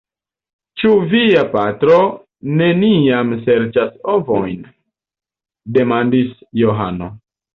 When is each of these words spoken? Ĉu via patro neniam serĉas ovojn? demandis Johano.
Ĉu 0.83 0.93
via 1.09 1.41
patro 1.51 1.97
neniam 2.61 3.29
serĉas 3.49 3.93
ovojn? 4.15 4.65
demandis 5.79 6.35
Johano. 6.65 7.13